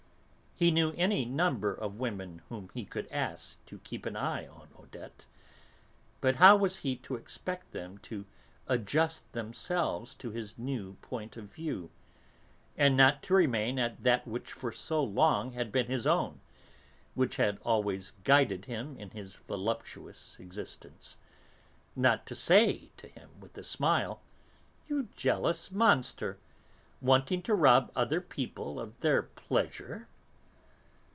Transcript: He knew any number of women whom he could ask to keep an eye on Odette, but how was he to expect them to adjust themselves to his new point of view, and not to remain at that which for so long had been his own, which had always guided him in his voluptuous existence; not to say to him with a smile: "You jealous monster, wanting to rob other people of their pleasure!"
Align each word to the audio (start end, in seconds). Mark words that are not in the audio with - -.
He 0.53 0.69
knew 0.69 0.91
any 0.95 1.25
number 1.25 1.73
of 1.73 1.95
women 1.97 2.43
whom 2.49 2.69
he 2.75 2.85
could 2.85 3.07
ask 3.07 3.65
to 3.65 3.79
keep 3.79 4.05
an 4.05 4.15
eye 4.15 4.45
on 4.45 4.67
Odette, 4.77 5.25
but 6.19 6.35
how 6.35 6.55
was 6.55 6.77
he 6.85 6.95
to 6.97 7.15
expect 7.15 7.71
them 7.71 7.97
to 8.03 8.27
adjust 8.67 9.31
themselves 9.33 10.13
to 10.15 10.29
his 10.29 10.59
new 10.59 10.97
point 11.01 11.35
of 11.35 11.51
view, 11.51 11.89
and 12.77 12.95
not 12.95 13.23
to 13.23 13.33
remain 13.33 13.79
at 13.79 14.03
that 14.03 14.27
which 14.27 14.51
for 14.53 14.71
so 14.71 15.03
long 15.03 15.53
had 15.53 15.71
been 15.71 15.87
his 15.87 16.05
own, 16.05 16.41
which 17.15 17.37
had 17.37 17.57
always 17.63 18.11
guided 18.23 18.65
him 18.65 18.95
in 18.99 19.09
his 19.09 19.33
voluptuous 19.47 20.35
existence; 20.39 21.17
not 21.95 22.27
to 22.27 22.35
say 22.35 22.91
to 22.97 23.07
him 23.07 23.31
with 23.39 23.57
a 23.57 23.63
smile: 23.63 24.21
"You 24.87 25.07
jealous 25.15 25.71
monster, 25.71 26.37
wanting 27.01 27.41
to 27.43 27.55
rob 27.55 27.91
other 27.95 28.21
people 28.21 28.79
of 28.79 28.99
their 28.99 29.23
pleasure!" 29.23 30.07